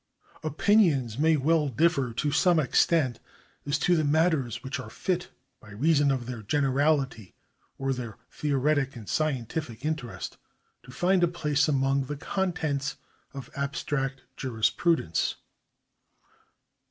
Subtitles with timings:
[0.41, 3.19] Opinions may well differ to some extent
[3.67, 7.35] as to the matters which are fit, by reason of their generality
[7.77, 10.37] or their theoretic and scientific interest,
[10.81, 12.95] to find a place among the contents
[13.35, 15.35] of abstract jurisprudence.